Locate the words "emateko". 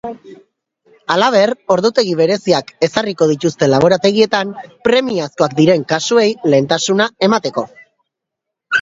7.31-7.71